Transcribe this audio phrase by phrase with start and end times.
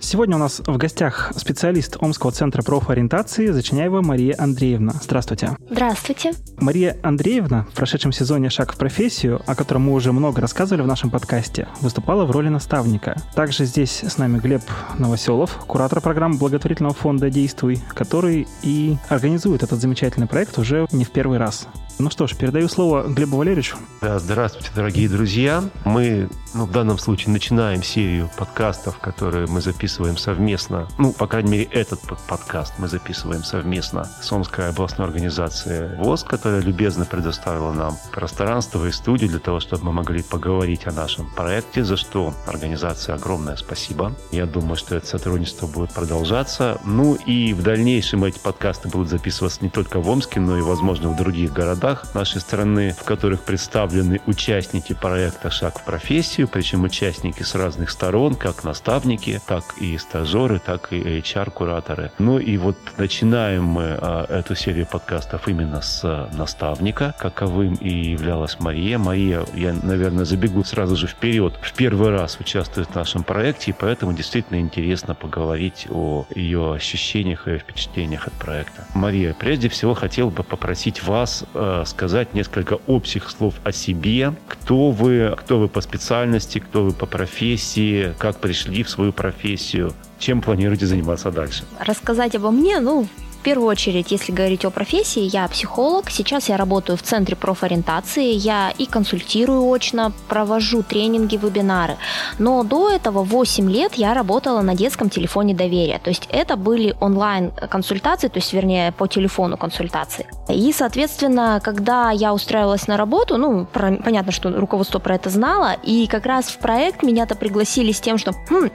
[0.00, 4.92] Сегодня у нас в гостях специалист Омского центра профориентации Зачиняева Мария Андреевна.
[5.02, 5.56] Здравствуйте.
[5.70, 6.32] Здравствуйте.
[6.58, 10.86] Мария Андреевна в прошедшем сезоне «Шаг в профессию», о котором мы уже много рассказывали в
[10.86, 13.16] нашем подкасте, выступала в роли наставника.
[13.34, 14.62] Также здесь с нами Глеб
[14.98, 21.10] Новоселов, куратор программы благотворительного фонда «Действуй», который и организует этот замечательный проект уже не в
[21.10, 21.66] первый раз.
[22.02, 23.76] Ну что ж, передаю слово Глебу Валерьевичу.
[24.00, 25.62] Да, здравствуйте, дорогие друзья.
[25.84, 30.88] Мы, ну, в данном случае, начинаем серию подкастов, которые мы записываем совместно.
[30.98, 36.60] Ну, по крайней мере, этот подкаст мы записываем совместно с Омской областной организацией ВОЗ, которая
[36.60, 41.84] любезно предоставила нам пространство и студию для того, чтобы мы могли поговорить о нашем проекте,
[41.84, 44.16] за что организации огромное спасибо.
[44.32, 46.80] Я думаю, что это сотрудничество будет продолжаться.
[46.84, 51.08] Ну и в дальнейшем эти подкасты будут записываться не только в Омске, но и, возможно,
[51.08, 56.84] в других городах городах нашей страны, в которых представлены участники проекта «Шаг в профессию», причем
[56.84, 62.10] участники с разных сторон, как наставники, так и стажеры, так и HR-кураторы.
[62.18, 68.58] Ну и вот начинаем мы а, эту серию подкастов именно с наставника, каковым и являлась
[68.60, 68.98] Мария.
[68.98, 73.74] Мария, я, наверное, забегу сразу же вперед, в первый раз участвует в нашем проекте, и
[73.78, 78.84] поэтому действительно интересно поговорить о ее ощущениях и впечатлениях от проекта.
[78.94, 84.34] Мария, прежде всего хотел бы попросить вас э, сказать несколько общих слов о себе.
[84.48, 89.92] Кто вы, кто вы по специальности, кто вы по профессии, как пришли в свою профессию,
[90.18, 91.64] чем планируете заниматься дальше?
[91.80, 93.06] Рассказать обо мне, ну,
[93.42, 96.10] в первую очередь, если говорить о профессии, я психолог.
[96.10, 98.34] Сейчас я работаю в Центре профориентации.
[98.34, 101.96] Я и консультирую очно, провожу тренинги, вебинары.
[102.38, 105.98] Но до этого 8 лет я работала на детском телефоне доверия.
[105.98, 110.28] То есть это были онлайн-консультации, то есть, вернее, по телефону консультации.
[110.48, 115.72] И, соответственно, когда я устраивалась на работу, ну, про, понятно, что руководство про это знало,
[115.82, 118.70] и как раз в проект меня-то пригласили с тем, что хм,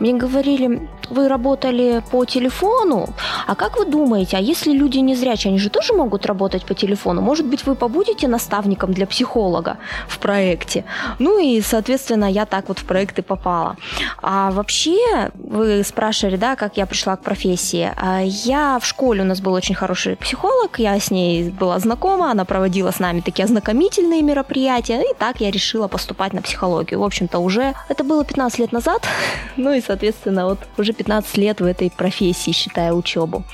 [0.00, 3.08] мне говорили, вы работали по телефону,
[3.46, 6.74] а как вы думаете, а если люди не зрячие, они же тоже могут работать по
[6.74, 7.22] телефону?
[7.22, 9.78] Может быть, вы побудете наставником для психолога
[10.08, 10.84] в проекте?
[11.18, 13.76] Ну и, соответственно, я так вот в проект и попала.
[14.22, 17.90] А вообще, вы спрашивали, да, как я пришла к профессии.
[17.96, 22.30] А я в школе, у нас был очень хороший психолог, я с ней была знакома,
[22.30, 27.00] она проводила с нами такие ознакомительные мероприятия, и так я решила поступать на психологию.
[27.00, 29.06] В общем-то, уже это было 15 лет назад,
[29.56, 33.44] ну и, соответственно, вот уже 15 лет в этой профессии, считая учебу.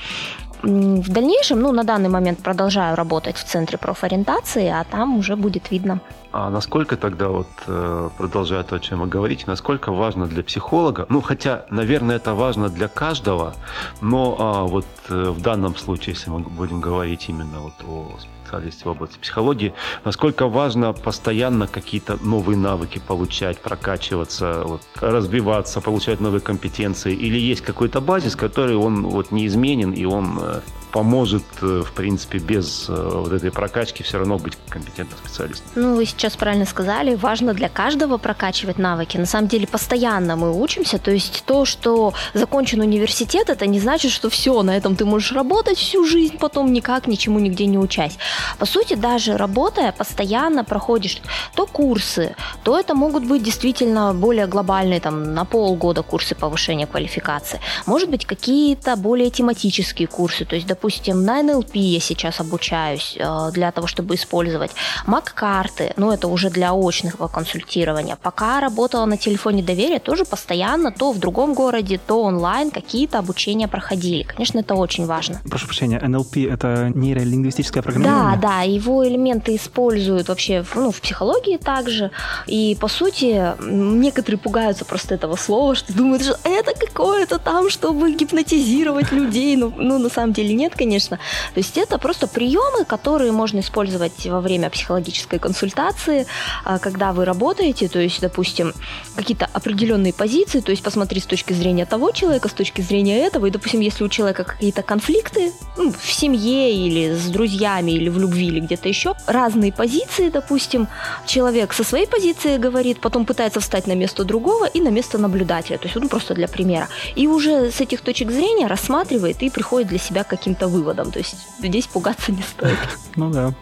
[0.63, 5.71] В дальнейшем, ну, на данный момент продолжаю работать в центре профориентации, а там уже будет
[5.71, 5.99] видно.
[6.33, 11.05] А насколько тогда, вот, э, продолжая то, о чем вы говорите, насколько важно для психолога,
[11.09, 13.53] ну, хотя, наверное, это важно для каждого,
[14.01, 18.85] но а, вот э, в данном случае, если мы будем говорить именно вот о специалисте
[18.85, 26.41] в области психологии, насколько важно постоянно какие-то новые навыки получать, прокачиваться, вот, развиваться, получать новые
[26.41, 30.61] компетенции, или есть какой-то базис, который он вот неизменен, и он э,
[30.93, 35.67] поможет, э, в принципе, без э, вот этой прокачки все равно быть компетентным специалистом.
[35.75, 39.17] Ну, вы сейчас правильно сказали, важно для каждого прокачивать навыки.
[39.17, 44.11] На самом деле, постоянно мы учимся, то есть то, что закончен университет, это не значит,
[44.11, 48.17] что все, на этом ты можешь работать всю жизнь, потом никак, ничему, нигде не учась.
[48.59, 51.21] По сути, даже работая, постоянно проходишь
[51.55, 57.59] то курсы, то это могут быть действительно более глобальные, там, на полгода курсы повышения квалификации.
[57.87, 63.15] Может быть, какие-то более тематические курсы, то есть, допустим, допустим, на NLP я сейчас обучаюсь
[63.17, 64.71] э, для того, чтобы использовать.
[65.07, 68.17] Мак-карты, ну это уже для очного консультирования.
[68.21, 73.69] Пока работала на телефоне доверия, тоже постоянно то в другом городе, то онлайн какие-то обучения
[73.69, 74.23] проходили.
[74.23, 75.39] Конечно, это очень важно.
[75.49, 78.37] Прошу прощения, NLP— это нейролингвистическое программирование?
[78.41, 82.11] Да, да, его элементы используют вообще ну, в психологии также.
[82.45, 88.11] И, по сути, некоторые пугаются просто этого слова, что думают, что это какое-то там, чтобы
[88.11, 89.55] гипнотизировать людей.
[89.55, 91.17] Ну, ну на самом деле нет, нет, конечно.
[91.53, 96.25] То есть это просто приемы, которые можно использовать во время психологической консультации,
[96.63, 98.73] а, когда вы работаете, то есть, допустим,
[99.15, 103.47] какие-то определенные позиции, то есть посмотри с точки зрения того человека, с точки зрения этого,
[103.47, 108.19] и, допустим, если у человека какие-то конфликты ну, в семье или с друзьями, или в
[108.19, 110.87] любви, или где-то еще, разные позиции, допустим,
[111.25, 115.77] человек со своей позиции говорит, потом пытается встать на место другого и на место наблюдателя,
[115.77, 116.87] то есть, ну, просто для примера.
[117.15, 121.11] И уже с этих точек зрения рассматривает и приходит для себя к каким-то выводам.
[121.11, 122.77] То есть здесь пугаться не стоит.
[123.15, 123.53] Ну да,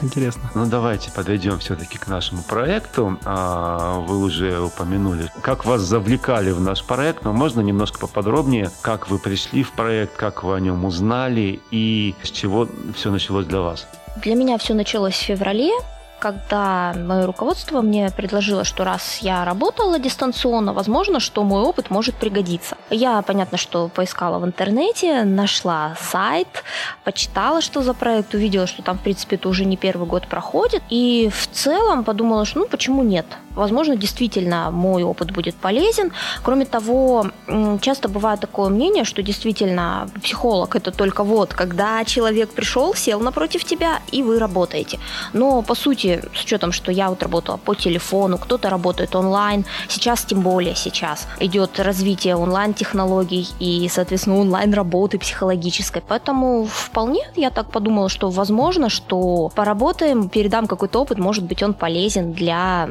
[0.00, 0.48] интересно.
[0.54, 3.18] Ну давайте подойдем все-таки к нашему проекту.
[3.24, 9.10] А, вы уже упомянули, как вас завлекали в наш проект, но можно немножко поподробнее, как
[9.10, 13.58] вы пришли в проект, как вы о нем узнали и с чего все началось для
[13.58, 13.88] вас?
[14.22, 15.72] Для меня все началось в феврале
[16.22, 22.14] когда мое руководство мне предложило, что раз я работала дистанционно, возможно, что мой опыт может
[22.14, 22.76] пригодиться.
[22.90, 26.62] Я, понятно, что поискала в интернете, нашла сайт,
[27.02, 30.84] почитала, что за проект, увидела, что там, в принципе, это уже не первый год проходит,
[30.90, 33.26] и в целом подумала, что ну почему нет?
[33.54, 36.12] Возможно, действительно мой опыт будет полезен.
[36.42, 37.26] Кроме того,
[37.80, 43.64] часто бывает такое мнение, что действительно психолог это только вот, когда человек пришел, сел напротив
[43.64, 44.98] тебя, и вы работаете.
[45.32, 50.24] Но по сути, с учетом, что я вот работала по телефону, кто-то работает онлайн, сейчас
[50.24, 56.02] тем более сейчас идет развитие онлайн-технологий и, соответственно, онлайн-работы психологической.
[56.06, 61.74] Поэтому вполне я так подумала, что возможно, что поработаем, передам какой-то опыт, может быть, он
[61.74, 62.88] полезен для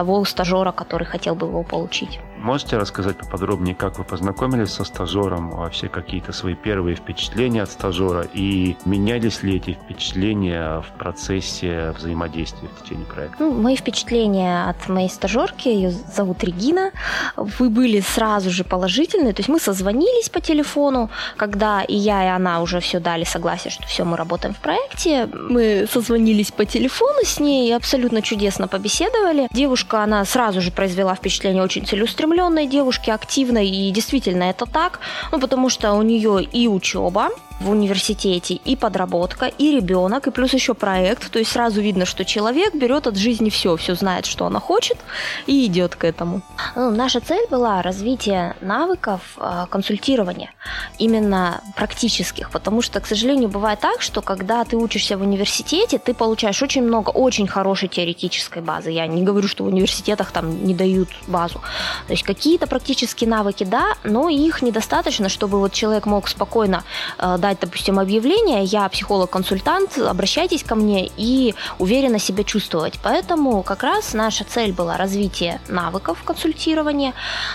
[0.00, 2.20] того стажера, который хотел бы его получить.
[2.42, 8.26] Можете рассказать поподробнее, как вы познакомились со стажером, вообще какие-то свои первые впечатления от стажера
[8.32, 13.36] и менялись ли эти впечатления в процессе взаимодействия в течение проекта?
[13.44, 16.92] Ну, мои впечатления от моей стажерки, ее зовут Регина,
[17.36, 22.28] вы были сразу же положительные, то есть мы созвонились по телефону, когда и я, и
[22.28, 27.20] она уже все дали согласие, что все, мы работаем в проекте, мы созвонились по телефону
[27.22, 29.46] с ней и абсолютно чудесно побеседовали.
[29.50, 35.00] Девушка, она сразу же произвела впечатление очень целеустремленной, целеустремленной девушки, активной, и действительно это так,
[35.32, 37.30] ну, потому что у нее и учеба,
[37.60, 41.30] в университете и подработка, и ребенок, и плюс еще проект.
[41.30, 44.98] То есть сразу видно, что человек берет от жизни все, все знает, что она хочет,
[45.46, 46.40] и идет к этому.
[46.74, 50.50] Ну, наша цель была развитие навыков э, консультирования,
[50.98, 56.14] именно практических, потому что, к сожалению, бывает так, что когда ты учишься в университете, ты
[56.14, 58.90] получаешь очень много очень хорошей теоретической базы.
[58.90, 61.60] Я не говорю, что в университетах там не дают базу.
[62.06, 66.84] То есть какие-то практические навыки, да, но их недостаточно, чтобы вот человек мог спокойно
[67.18, 72.98] э, дать, допустим, объявление, я психолог-консультант, обращайтесь ко мне и уверенно себя чувствовать.
[73.02, 77.14] Поэтому как раз наша цель была развитие навыков консультирования.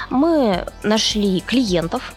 [0.10, 2.14] Мы нашли клиентов,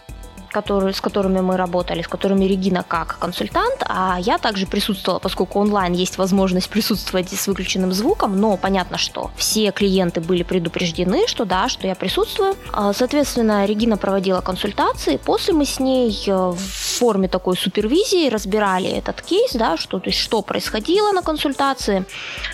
[0.51, 5.59] которые, с которыми мы работали, с которыми Регина как консультант, а я также присутствовала, поскольку
[5.59, 11.45] онлайн есть возможность присутствовать с выключенным звуком, но понятно, что все клиенты были предупреждены, что
[11.45, 12.55] да, что я присутствую.
[12.71, 16.57] А, соответственно, Регина проводила консультации, после мы с ней э, в
[16.99, 22.05] форме такой супервизии разбирали этот кейс, да, что, то есть, что происходило на консультации,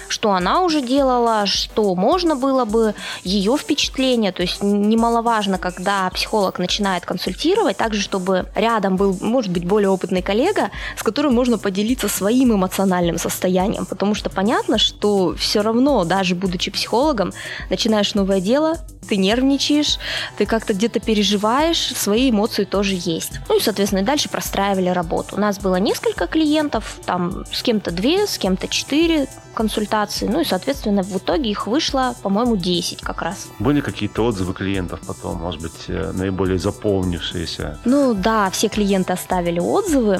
[0.10, 2.94] что она уже делала, что можно было бы,
[3.24, 9.64] ее впечатление, то есть немаловажно, когда психолог начинает консультировать, также, чтобы рядом был, может быть,
[9.64, 15.62] более опытный коллега, с которым можно поделиться своим эмоциональным состоянием, потому что понятно, что все
[15.62, 17.32] равно, даже будучи психологом,
[17.70, 20.00] начинаешь новое дело, ты нервничаешь,
[20.36, 23.34] ты как-то где-то переживаешь, свои эмоции тоже есть.
[23.50, 25.36] Ну и, соответственно, дальше простраивали работу.
[25.36, 30.28] У нас было несколько клиентов, там с кем-то две, с кем-то четыре, консультаций.
[30.28, 33.48] Ну и, соответственно, в итоге их вышло, по-моему, 10 как раз.
[33.60, 37.80] Были какие-то отзывы клиентов потом, может быть, э, наиболее заполнившиеся?
[37.86, 40.20] Ну да, все клиенты оставили отзывы.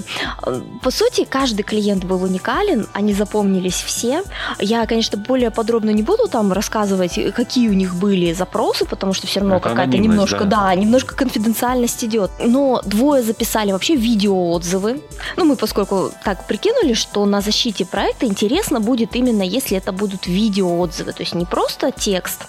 [0.82, 4.24] По сути, каждый клиент был уникален, они запомнились все.
[4.60, 9.28] Я, конечно, более подробно не буду там рассказывать, какие у них были запросы, потому что
[9.28, 10.68] все равно какая-то немножко, да?
[10.68, 12.32] да, немножко конфиденциальность идет.
[12.40, 15.02] Но двое записали вообще видеоотзывы.
[15.38, 19.92] Ну, мы поскольку так прикинули, что на защите проекта интересно будет именно именно если это
[19.92, 22.46] будут видеоотзывы, то есть не просто текст,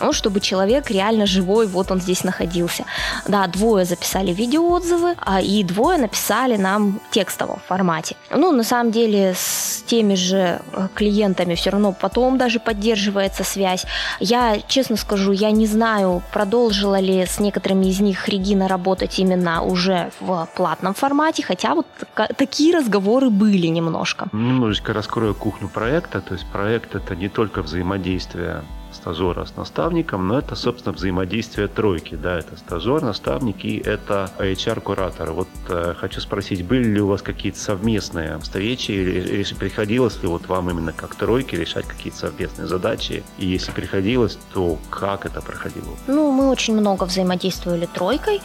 [0.00, 2.84] а чтобы человек реально живой, вот он здесь находился.
[3.28, 8.16] Да, двое записали видеоотзывы, а и двое написали нам в текстовом формате.
[8.30, 13.86] Ну, на самом деле, с теми же э, клиентами все равно потом даже поддерживается связь.
[14.20, 19.62] Я, честно скажу, я не знаю, продолжила ли с некоторыми из них Регина работать именно
[19.62, 21.86] уже в платном формате, хотя вот
[22.36, 24.28] такие разговоры были немножко.
[24.32, 26.15] Немножечко раскрою кухню проекта.
[26.20, 28.62] То есть проект это не только взаимодействие
[29.06, 32.16] стажера с наставником, но это, собственно, взаимодействие тройки.
[32.16, 35.30] Да, это стажер, наставник и это HR-куратор.
[35.30, 40.28] Вот э, хочу спросить, были ли у вас какие-то совместные встречи или, или приходилось ли
[40.28, 43.22] вот вам именно как тройке решать какие-то совместные задачи?
[43.38, 45.94] И если приходилось, то как это проходило?
[46.08, 48.40] Ну, мы очень много взаимодействовали тройкой.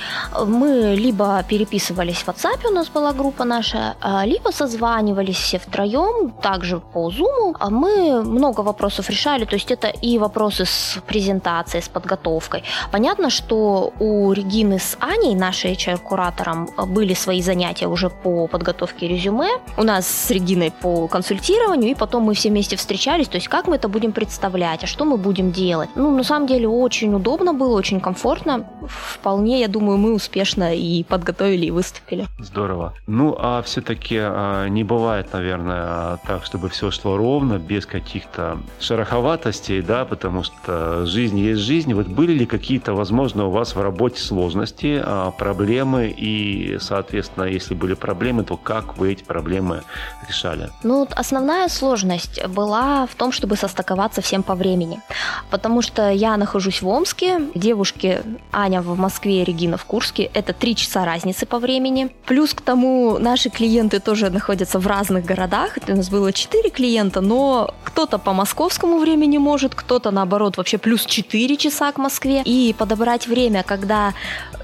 [0.46, 6.32] Мы либо переписывались в WhatsApp, у нас была группа наша, а, либо созванивались все втроем,
[6.41, 7.56] также по Zoom.
[7.60, 12.63] А мы много вопросов решали, то есть это и вопрос вопросы с презентацией, с подготовкой.
[12.91, 19.50] Понятно, что у Регины с Аней, нашей HR-куратором, были свои занятия уже по подготовке резюме.
[19.77, 23.67] У нас с Региной по консультированию, и потом мы все вместе встречались, то есть как
[23.67, 25.89] мы это будем представлять, а что мы будем делать.
[25.96, 28.65] Ну, на самом деле, очень удобно было, очень комфортно.
[28.88, 32.27] Вполне, я думаю, мы успешно и подготовили, и выступили.
[32.39, 32.93] Здорово.
[33.08, 39.81] Ну, а все-таки а, не бывает, наверное, так, чтобы все шло ровно, без каких-то шероховатостей,
[39.81, 41.94] да, потому что жизнь есть жизнь.
[41.94, 47.74] Вот были ли какие-то, возможно, у вас в работе сложности, а, проблемы, и, соответственно, если
[47.74, 49.84] были проблемы, то как вы эти проблемы
[50.28, 50.70] решали?
[50.84, 55.02] Ну, основная сложность была в том, чтобы состыковаться всем по времени.
[55.50, 58.22] Потому что я нахожусь в Омске, девушки
[58.52, 60.30] Аня в Москве, Регина в Курске.
[60.34, 62.10] Это три часа разницы по времени.
[62.26, 65.78] Плюс к тому наши клиенты тоже находятся в разных городах.
[65.88, 71.06] У нас было четыре клиента, но кто-то по московскому времени может, кто-то наоборот вообще плюс
[71.06, 72.42] 4 часа к Москве.
[72.46, 74.14] И подобрать время, когда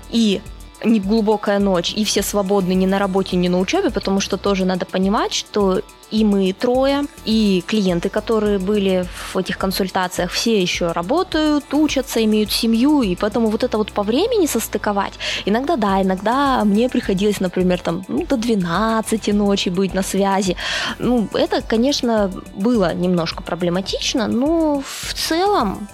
[0.10, 0.42] и
[0.84, 4.64] не глубокая ночь, и все свободны ни на работе, ни на учебе, потому что тоже
[4.64, 10.92] надо понимать, что и мы трое, и клиенты, которые были в этих консультациях, все еще
[10.92, 15.14] работают, учатся, имеют семью, и поэтому вот это вот по времени состыковать,
[15.46, 20.56] иногда да, иногда мне приходилось, например, там, ну, до 12 ночи быть на связи.
[21.00, 25.88] Ну, это, конечно, было немножко проблематично, но в целом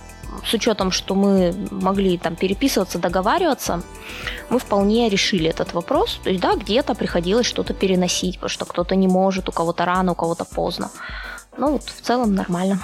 [0.46, 3.82] с учетом, что мы могли там переписываться, договариваться,
[4.50, 6.20] мы вполне решили этот вопрос.
[6.24, 10.12] То есть, да, где-то приходилось что-то переносить, потому что кто-то не может, у кого-то рано,
[10.12, 10.90] у кого-то поздно.
[11.57, 12.79] Ну вот в целом нормально.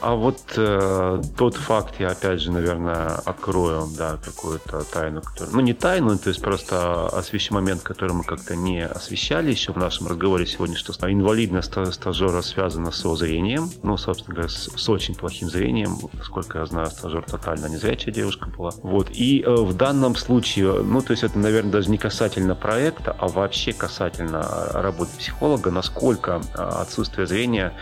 [0.00, 5.60] А вот э, тот факт, я опять же, наверное, открою, да, какую-то тайну, которую, ну
[5.60, 10.08] не тайну, то есть просто освещу момент, который мы как-то не освещали еще в нашем
[10.08, 15.48] разговоре сегодня, что инвалидность стажера связана со зрением, ну, собственно говоря, с, с очень плохим
[15.48, 18.72] зрением, сколько я знаю, стажер тотально незрячая девушка была.
[18.82, 23.16] Вот, и э, в данном случае, ну, то есть это, наверное, даже не касательно проекта,
[23.18, 27.72] а вообще касательно работы психолога, насколько э, отсутствие зрения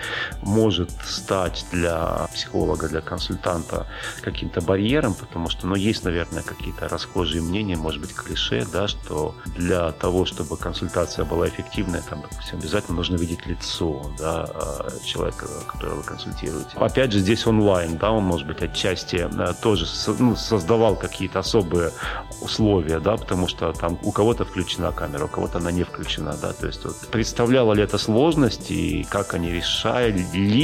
[0.42, 3.86] может стать для психолога, для консультанта
[4.22, 9.34] каким-то барьером, потому что, ну, есть, наверное, какие-то расхожие мнения, может быть, клише, да, что
[9.56, 15.46] для того, чтобы консультация была эффективной, там, допустим, обязательно нужно видеть лицо, да, а, человека,
[15.66, 16.70] которого вы консультируете.
[16.76, 19.28] Опять же, здесь онлайн, да, он, может быть, отчасти
[19.62, 19.86] тоже
[20.18, 21.92] ну, создавал какие-то особые
[22.40, 26.52] условия, да, потому что там у кого-то включена камера, у кого-то она не включена, да,
[26.52, 29.50] то есть вот, представляло ли это сложности и как они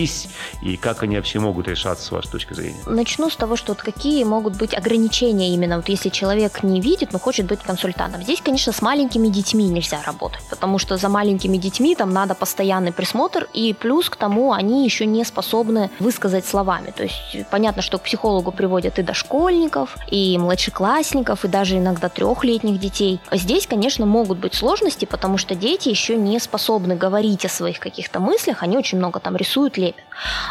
[0.09, 0.29] решались
[0.63, 2.79] и как они вообще могут решаться с вашей точки зрения?
[2.87, 7.13] Начну с того, что вот какие могут быть ограничения именно, вот если человек не видит,
[7.13, 8.23] но хочет быть консультантом.
[8.23, 12.93] Здесь, конечно, с маленькими детьми нельзя работать, потому что за маленькими детьми там надо постоянный
[12.93, 16.93] присмотр, и плюс к тому они еще не способны высказать словами.
[16.97, 17.15] То есть
[17.51, 23.21] понятно, что к психологу приводят и дошкольников, и младшеклассников, и даже иногда трехлетних детей.
[23.33, 28.21] Здесь, конечно, могут быть сложности, потому что дети еще не способны говорить о своих каких-то
[28.21, 30.05] мыслях, они очень много там рисуют, лепят.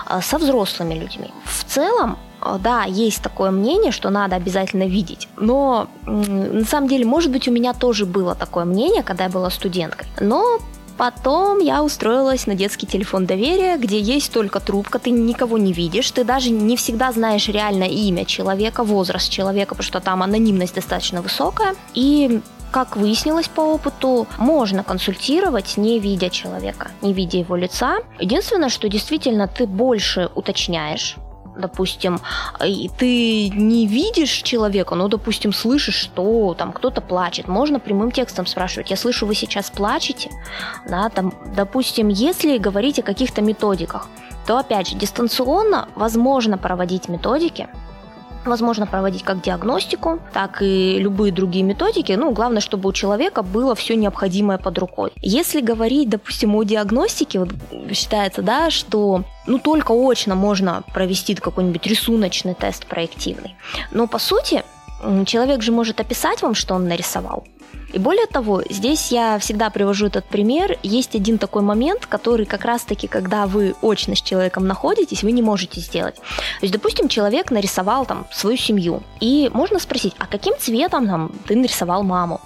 [0.05, 1.31] А со взрослыми людьми.
[1.45, 5.27] В целом, э, да, есть такое мнение, что надо обязательно видеть.
[5.37, 9.49] Но на самом деле, может быть, у меня тоже было такое мнение, когда я была
[9.49, 10.07] студенткой.
[10.19, 10.59] Но
[10.97, 16.09] Потом я устроилась на детский телефон доверия, где есть только трубка, ты никого не видишь,
[16.09, 21.21] ты даже не всегда знаешь реальное имя человека, возраст человека, потому что там анонимность достаточно
[21.21, 21.75] высокая.
[21.93, 27.99] И как выяснилось по опыту, можно консультировать, не видя человека, не видя его лица.
[28.19, 31.17] Единственное, что действительно ты больше уточняешь,
[31.57, 32.19] допустим,
[32.59, 38.91] ты не видишь человека, но, допустим, слышишь, что там кто-то плачет, можно прямым текстом спрашивать,
[38.91, 40.29] я слышу, вы сейчас плачете,
[40.87, 44.07] да, там, допустим, если говорить о каких-то методиках,
[44.45, 47.67] то, опять же, дистанционно возможно проводить методики,
[48.47, 52.13] Возможно проводить как диагностику, так и любые другие методики.
[52.13, 55.11] Ну, главное, чтобы у человека было все необходимое под рукой.
[55.21, 57.49] Если говорить, допустим, о диагностике, вот
[57.91, 63.55] считается, да, что ну, только очно можно провести какой-нибудь рисуночный тест проективный.
[63.91, 64.63] Но, по сути,
[65.25, 67.45] человек же может описать вам, что он нарисовал.
[67.93, 70.77] И более того, здесь я всегда привожу этот пример.
[70.83, 75.41] Есть один такой момент, который как раз-таки, когда вы очно с человеком находитесь, вы не
[75.41, 76.15] можете сделать.
[76.15, 81.31] То есть, допустим, человек нарисовал там свою семью, и можно спросить, а каким цветом там
[81.47, 82.41] ты нарисовал маму?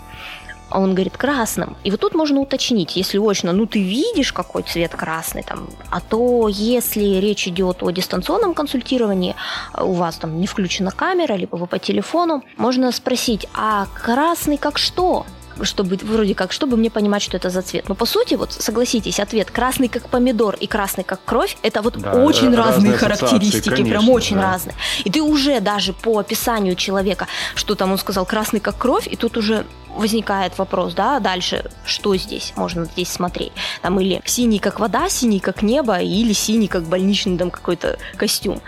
[0.71, 1.75] А он говорит красным.
[1.83, 5.99] И вот тут можно уточнить, если очно, ну ты видишь, какой цвет красный там, а
[5.99, 9.35] то если речь идет о дистанционном консультировании,
[9.77, 14.77] у вас там не включена камера, либо вы по телефону, можно спросить, а красный как
[14.77, 15.25] что?
[15.63, 17.89] Чтобы вроде как, чтобы мне понимать, что это за цвет.
[17.89, 21.97] Но по сути, вот согласитесь, ответ красный как помидор и красный как кровь, это вот
[21.97, 24.53] да, очень разные характеристики, конечно, прям очень да.
[24.53, 24.75] разные.
[25.03, 29.15] И ты уже даже по описанию человека, что там он сказал красный как кровь, и
[29.15, 29.65] тут уже
[29.95, 33.51] возникает вопрос, да, дальше, что здесь можно здесь смотреть?
[33.81, 38.61] Там или синий как вода, синий как небо, или синий как больничный там какой-то костюм.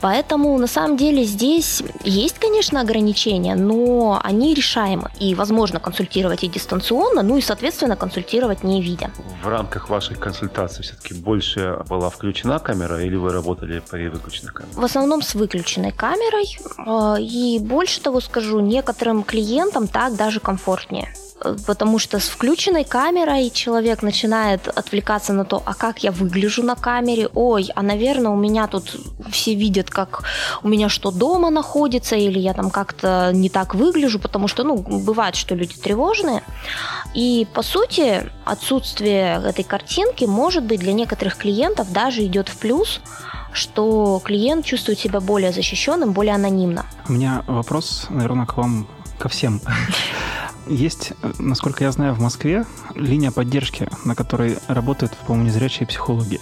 [0.00, 5.10] Поэтому на самом деле здесь есть, конечно, ограничения, но они решаемы.
[5.18, 9.10] И возможно консультировать и дистанционно, ну и, соответственно, консультировать не видя.
[9.42, 14.74] В рамках ваших консультаций все-таки больше была включена камера или вы работали при выключенной камере?
[14.74, 16.58] В основном с выключенной камерой.
[16.78, 21.14] А, и больше того скажу, некоторым клиентам так даже комфортнее
[21.66, 26.74] потому что с включенной камерой человек начинает отвлекаться на то, а как я выгляжу на
[26.74, 28.96] камере, ой, а наверное у меня тут
[29.30, 30.24] все видят, как
[30.62, 34.76] у меня что дома находится, или я там как-то не так выгляжу, потому что, ну,
[34.76, 36.42] бывает, что люди тревожные.
[37.14, 43.00] И, по сути, отсутствие этой картинки может быть для некоторых клиентов даже идет в плюс,
[43.52, 46.86] что клиент чувствует себя более защищенным, более анонимно.
[47.08, 48.86] У меня вопрос, наверное, к вам
[49.18, 49.60] ко всем.
[50.68, 56.40] Есть, насколько я знаю, в Москве линия поддержки, на которой работают, по-моему, незрячие психологи.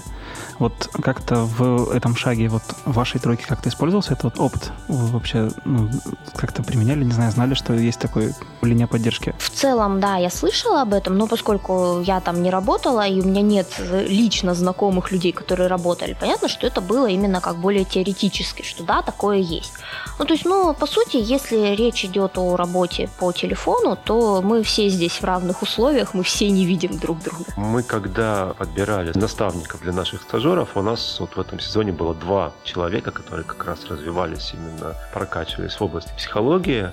[0.59, 4.73] Вот как-то в этом шаге вот вашей тройки как-то использовался этот вот опыт?
[4.89, 5.89] Вы вообще ну,
[6.35, 9.35] как-то применяли, не знаю, знали, что есть такой линия поддержки?
[9.39, 13.25] В целом, да, я слышала об этом, но поскольку я там не работала, и у
[13.25, 13.67] меня нет
[14.09, 19.03] лично знакомых людей, которые работали, понятно, что это было именно как более теоретически, что да,
[19.03, 19.73] такое есть.
[20.19, 24.63] Ну, то есть, ну, по сути, если речь идет о работе по телефону, то мы
[24.63, 27.45] все здесь в равных условиях, мы все не видим друг друга.
[27.57, 32.53] Мы когда подбирали наставников для наших стажеров, у нас вот в этом сезоне было два
[32.65, 36.93] человека, которые как раз развивались именно, прокачивались в области психологии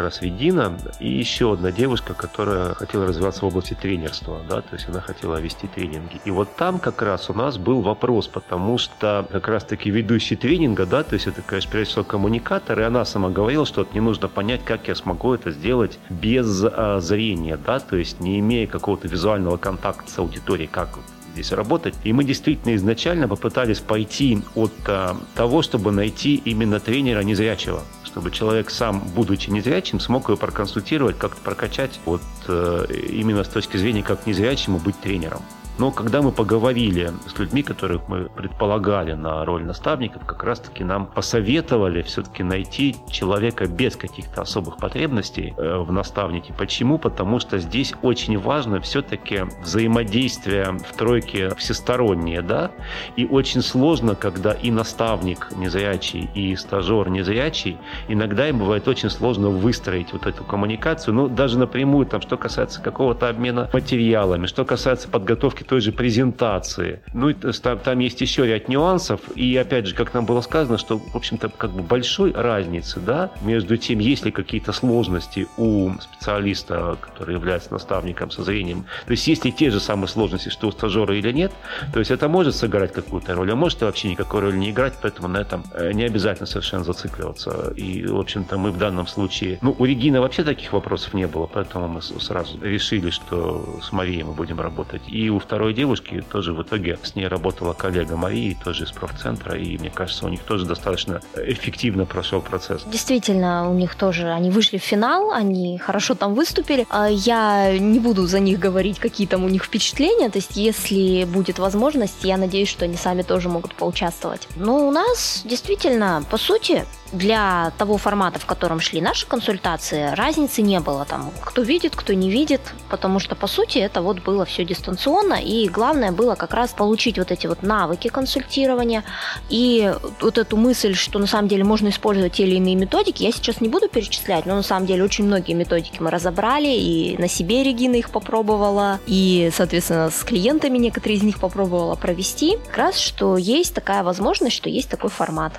[0.00, 4.88] раз Ведина, и еще одна девушка, которая хотела развиваться в области тренерства, да, то есть
[4.88, 6.20] она хотела вести тренинги.
[6.24, 10.86] И вот там как раз у нас был вопрос, потому что как раз-таки ведущий тренинга,
[10.86, 14.28] да, то есть это, конечно, прежде всего коммуникатор, и она сама говорила, что мне нужно
[14.28, 19.06] понять, как я смогу это сделать без а, зрения, да, то есть не имея какого-то
[19.06, 20.98] визуального контакта с аудиторией, как
[21.42, 21.94] здесь работать.
[22.04, 28.32] И мы действительно изначально попытались пойти от а, того, чтобы найти именно тренера незрячего чтобы
[28.32, 34.02] человек сам, будучи незрячим, смог его проконсультировать, как-то прокачать вот э, именно с точки зрения,
[34.02, 35.42] как незрячему быть тренером.
[35.80, 41.06] Но когда мы поговорили с людьми, которых мы предполагали на роль наставников, как раз-таки нам
[41.06, 46.52] посоветовали все-таки найти человека без каких-то особых потребностей э, в наставнике.
[46.52, 46.98] Почему?
[46.98, 52.72] Потому что здесь очень важно все-таки взаимодействие в тройке всестороннее, да,
[53.16, 59.48] и очень сложно, когда и наставник незрячий, и стажер незрячий, иногда им бывает очень сложно
[59.48, 65.08] выстроить вот эту коммуникацию, ну, даже напрямую, там, что касается какого-то обмена материалами, что касается
[65.08, 67.00] подготовки той же презентации.
[67.14, 69.20] Ну, там, там есть еще ряд нюансов.
[69.36, 73.30] И опять же, как нам было сказано, что, в общем-то, как бы большой разницы, да,
[73.42, 78.84] между тем, есть ли какие-то сложности у специалиста, который является наставником со зрением.
[79.06, 81.52] То есть, есть ли те же самые сложности, что у стажера или нет.
[81.92, 85.28] То есть, это может сыграть какую-то роль, а может вообще никакой роли не играть, поэтому
[85.28, 87.72] на этом э, не обязательно совершенно зацикливаться.
[87.76, 89.60] И, в общем-то, мы в данном случае...
[89.62, 94.24] Ну, у Регины вообще таких вопросов не было, поэтому мы сразу решили, что с Марией
[94.24, 95.02] мы будем работать.
[95.06, 99.58] И у второй девушки тоже в итоге с ней работала коллега Марии, тоже из профцентра,
[99.58, 102.84] и мне кажется, у них тоже достаточно эффективно прошел процесс.
[102.86, 106.86] Действительно, у них тоже, они вышли в финал, они хорошо там выступили.
[106.88, 111.24] А я не буду за них говорить, какие там у них впечатления, то есть если
[111.24, 114.46] будет возможность, я надеюсь, что они сами тоже могут поучаствовать.
[114.54, 120.62] Но у нас действительно, по сути, для того формата, в котором шли наши консультации, разницы
[120.62, 124.44] не было там, кто видит, кто не видит, потому что, по сути, это вот было
[124.44, 129.04] все дистанционно, и главное было как раз получить вот эти вот навыки консультирования,
[129.48, 133.32] и вот эту мысль, что на самом деле можно использовать те или иные методики, я
[133.32, 137.28] сейчас не буду перечислять, но на самом деле очень многие методики мы разобрали, и на
[137.28, 142.98] себе Регина их попробовала, и, соответственно, с клиентами некоторые из них попробовала провести, как раз,
[142.98, 145.52] что есть такая возможность, что есть такой формат.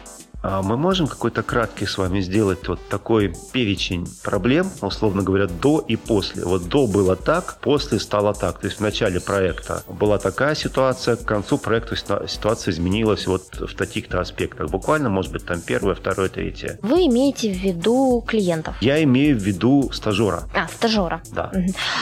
[0.44, 5.80] А мы можем какой-то краткий с вами сделать вот такой перечень проблем, условно говоря, до
[5.80, 6.44] и после.
[6.44, 8.60] Вот до было так, после стало так.
[8.60, 13.76] То есть в начале проекта была такая ситуация, к концу проекта ситуация изменилась вот в
[13.76, 14.70] таких-то аспектах.
[14.70, 16.80] Буквально, может быть, там первое, второе, третье.
[16.82, 18.76] Вы имеете в виду клиентов?
[18.82, 20.44] Я имею в виду стажера.
[20.56, 21.22] А, стажера.
[21.32, 21.52] Да.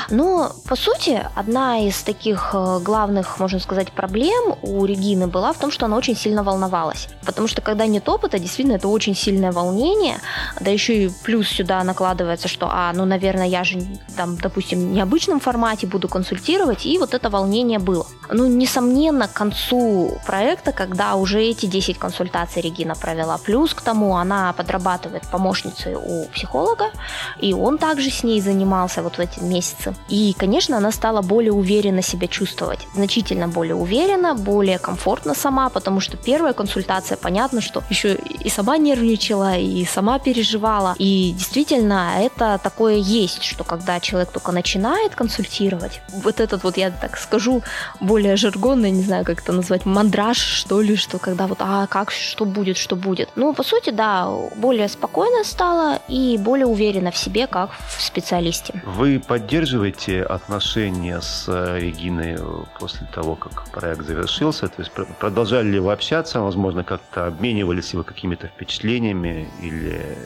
[0.10, 5.60] Ну, по сути, одна из таких э, главных, можно сказать, проблем у Регины была в
[5.60, 7.10] том, что она очень сильно волновалась.
[7.26, 10.18] Потому что когда нет опыта, опыта, действительно, это очень сильное волнение,
[10.60, 13.80] да еще и плюс сюда накладывается, что, а, ну, наверное, я же
[14.16, 18.06] там, допустим, в необычном формате буду консультировать, и вот это волнение было.
[18.32, 24.16] Ну, несомненно, к концу проекта, когда уже эти 10 консультаций Регина провела, плюс к тому
[24.16, 26.92] она подрабатывает помощницей у психолога,
[27.42, 29.96] и он также с ней занимался вот в эти месяцы.
[30.10, 36.00] И, конечно, она стала более уверенно себя чувствовать, значительно более уверенно, более комфортно сама, потому
[36.00, 40.96] что первая консультация, понятно, что еще и сама нервничала, и сама переживала.
[40.98, 46.92] И действительно, это такое есть, что когда человек только начинает консультировать, вот этот вот, я
[46.92, 47.64] так скажу,
[48.00, 52.12] более жаргонно, не знаю, как это назвать, мандраж, что ли, что когда вот, а как,
[52.12, 53.30] что будет, что будет.
[53.36, 58.82] Ну, по сути, да, более спокойно стала и более уверена в себе, как в специалисте.
[58.86, 62.38] Вы поддерживаете отношения с э, Региной
[62.80, 64.68] после того, как проект завершился?
[64.68, 70.18] То есть продолжали ли вы общаться, возможно, как-то обменивались ли вы какими-то впечатлениями или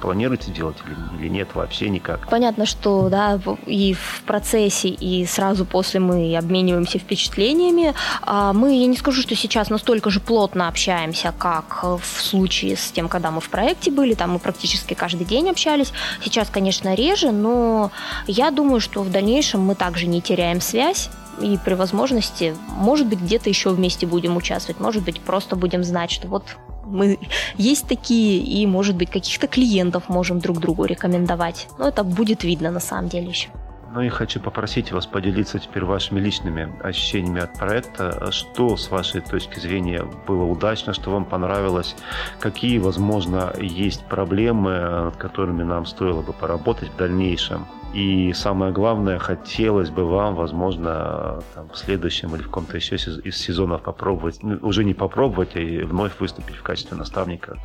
[0.00, 2.28] планируете делать или, или нет вообще никак?
[2.28, 7.94] Понятно, что да, и в процессе, и сразу после мы обмениваемся впечатлениями.
[8.22, 12.90] А мы, я не скажу, что сейчас настолько же плотно общаемся, как в случае с
[12.90, 15.92] тем, когда мы в проекте были, там мы практически каждый день общались.
[16.22, 17.92] Сейчас, конечно, реже, но
[18.26, 23.20] я думаю, что в дальнейшем мы также не теряем связь и при возможности, может быть,
[23.20, 26.42] где-то еще вместе будем участвовать, может быть, просто будем знать, что вот
[26.88, 27.18] мы
[27.56, 31.68] есть такие, и, может быть, каких-то клиентов можем друг другу рекомендовать.
[31.78, 33.48] Но это будет видно на самом деле еще.
[33.94, 38.30] Ну и хочу попросить вас поделиться теперь вашими личными ощущениями от проекта.
[38.32, 41.96] Что, с вашей точки зрения, было удачно, что вам понравилось?
[42.38, 47.66] Какие, возможно, есть проблемы, над которыми нам стоило бы поработать в дальнейшем?
[47.94, 53.36] И самое главное, хотелось бы вам, возможно, там, в следующем или в каком-то еще из
[53.36, 57.56] сезонов попробовать, ну, уже не попробовать, а вновь выступить в качестве наставника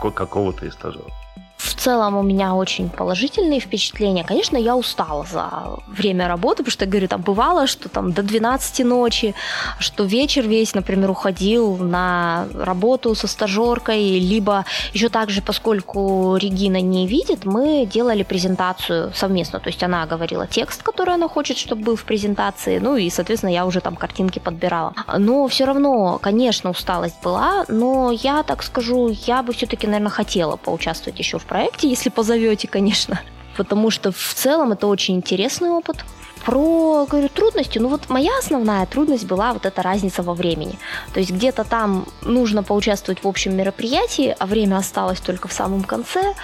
[0.00, 1.12] какого-то из стажеров.
[1.60, 4.24] В целом у меня очень положительные впечатления.
[4.24, 5.50] Конечно, я устала за
[5.88, 9.34] время работы, потому что, говорю, там бывало, что там до 12 ночи,
[9.78, 17.06] что вечер весь, например, уходил на работу со стажеркой, либо еще также, поскольку Регина не
[17.06, 19.60] видит, мы делали презентацию совместно.
[19.60, 23.50] То есть она говорила текст, который она хочет, чтобы был в презентации, ну и, соответственно,
[23.50, 24.94] я уже там картинки подбирала.
[25.18, 30.56] Но все равно, конечно, усталость была, но я так скажу, я бы все-таки, наверное, хотела
[30.56, 33.20] поучаствовать еще в проекте, если позовете, конечно.
[33.56, 36.04] Потому что в целом это очень интересный опыт.
[36.44, 40.78] Про, говорю, трудности, ну вот моя основная трудность была вот эта разница во времени.
[41.12, 45.82] То есть где-то там нужно поучаствовать в общем мероприятии, а время осталось только в самом
[45.82, 46.34] конце.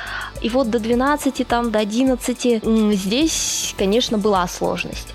[0.42, 2.62] И вот до 12, там, до 11
[2.94, 5.14] здесь, конечно, была сложность.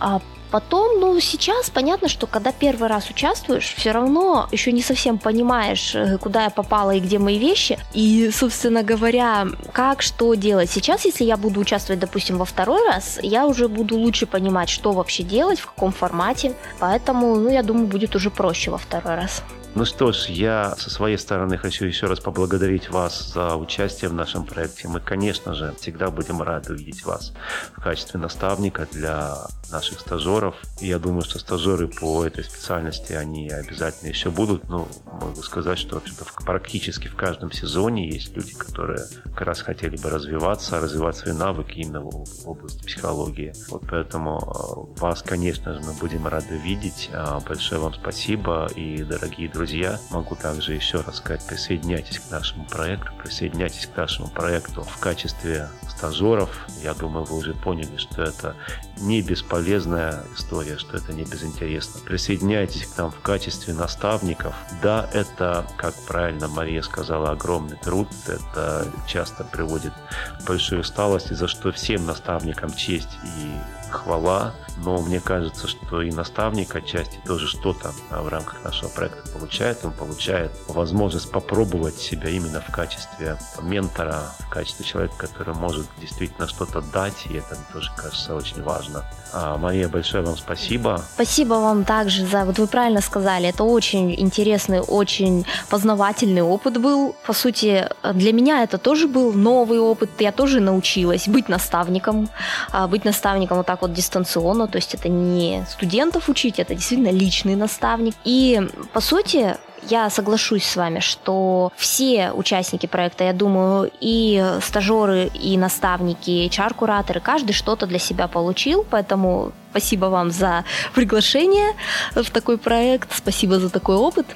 [0.00, 0.20] А
[0.54, 5.96] Потом, ну, сейчас понятно, что когда первый раз участвуешь, все равно еще не совсем понимаешь,
[5.96, 7.76] э, куда я попала и где мои вещи.
[7.92, 10.70] И, собственно говоря, как, что делать.
[10.70, 14.92] Сейчас, если я буду участвовать, допустим, во второй раз, я уже буду лучше понимать, что
[14.92, 16.52] вообще делать, в каком формате.
[16.78, 19.42] Поэтому, ну, я думаю, будет уже проще во второй раз.
[19.76, 24.14] Ну что ж, я со своей стороны хочу еще раз поблагодарить вас за участие в
[24.14, 24.86] нашем проекте.
[24.86, 27.32] Мы, конечно же, всегда будем рады увидеть вас
[27.76, 29.34] в качестве наставника для
[29.72, 30.54] наших стажеров.
[30.80, 34.68] Я думаю, что стажеры по этой специальности, они обязательно еще будут.
[34.68, 39.96] Ну, могу сказать, что вообще-то практически в каждом сезоне есть люди, которые как раз хотели
[39.96, 43.52] бы развиваться, развивать свои навыки именно в области психологии.
[43.70, 47.10] Вот поэтому э, вас, конечно же, мы будем рады видеть.
[47.12, 52.30] А, большое вам спасибо и, дорогие друзья, друзья, могу также еще раз сказать, присоединяйтесь к
[52.30, 56.66] нашему проекту, присоединяйтесь к нашему проекту в качестве стажеров.
[56.82, 58.56] Я думаю, вы уже поняли, что это
[58.98, 62.02] не бесполезная история, что это не безинтересно.
[62.04, 64.54] Присоединяйтесь к нам в качестве наставников.
[64.82, 68.08] Да, это, как правильно Мария сказала, огромный труд.
[68.26, 69.94] Это часто приводит
[70.40, 73.54] к большой усталости, за что всем наставникам честь и
[73.94, 79.30] хвала, но мне кажется, что и наставник отчасти тоже что-то а, в рамках нашего проекта
[79.30, 79.84] получает.
[79.84, 86.48] Он получает возможность попробовать себя именно в качестве ментора, в качестве человека, который может действительно
[86.48, 89.04] что-то дать, и это тоже кажется очень важно.
[89.32, 91.00] А, Мария, большое вам спасибо.
[91.14, 97.16] Спасибо вам также за, вот вы правильно сказали, это очень интересный, очень познавательный опыт был.
[97.26, 102.28] По сути, для меня это тоже был новый опыт, я тоже научилась быть наставником,
[102.72, 107.10] а, быть наставником вот так вот дистанционно, то есть это не студентов учить, это действительно
[107.10, 108.14] личный наставник.
[108.24, 108.62] И,
[108.94, 109.56] по сути,
[109.90, 117.20] я соглашусь с вами, что все участники проекта, я думаю, и стажеры, и наставники, HR-кураторы,
[117.20, 121.72] каждый что-то для себя получил, поэтому спасибо вам за приглашение
[122.14, 124.26] в такой проект, спасибо за такой опыт.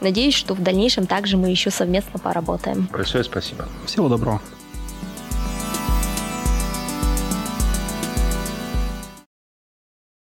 [0.00, 2.88] Надеюсь, что в дальнейшем также мы еще совместно поработаем.
[2.90, 3.68] Большое спасибо.
[3.86, 4.40] Всего доброго.